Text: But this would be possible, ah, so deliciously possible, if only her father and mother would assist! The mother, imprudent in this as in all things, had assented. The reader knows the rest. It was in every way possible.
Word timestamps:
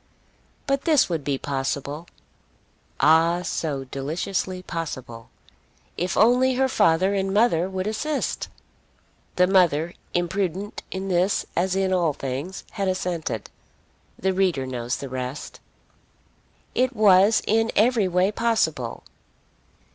But 0.65 0.85
this 0.85 1.09
would 1.09 1.23
be 1.23 1.37
possible, 1.37 2.07
ah, 2.99 3.43
so 3.43 3.83
deliciously 3.83 4.63
possible, 4.63 5.29
if 5.95 6.17
only 6.17 6.55
her 6.55 6.67
father 6.67 7.13
and 7.13 7.31
mother 7.31 7.69
would 7.69 7.85
assist! 7.85 8.47
The 9.35 9.45
mother, 9.45 9.93
imprudent 10.15 10.81
in 10.89 11.07
this 11.09 11.45
as 11.55 11.75
in 11.75 11.93
all 11.93 12.13
things, 12.13 12.63
had 12.71 12.87
assented. 12.87 13.51
The 14.17 14.33
reader 14.33 14.65
knows 14.65 14.95
the 14.95 15.07
rest. 15.07 15.59
It 16.73 16.95
was 16.95 17.43
in 17.45 17.71
every 17.75 18.07
way 18.07 18.31
possible. 18.31 19.03